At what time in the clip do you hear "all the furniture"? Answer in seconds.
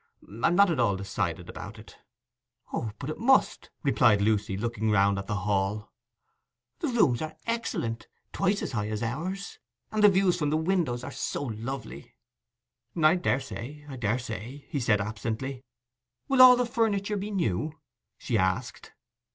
16.41-17.15